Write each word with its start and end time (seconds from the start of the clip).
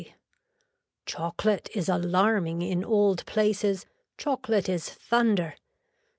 Chocolate 1.05 1.69
is 1.75 1.87
alarming 1.87 2.63
in 2.63 2.83
old 2.83 3.23
places, 3.27 3.85
chocolate 4.17 4.67
is 4.67 4.89
thunder. 4.89 5.53